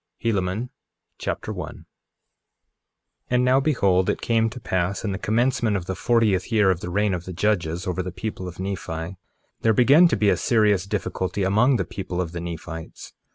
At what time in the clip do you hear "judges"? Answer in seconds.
7.33-7.85